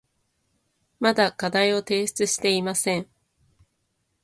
[0.99, 3.07] まだ課題を提出していません。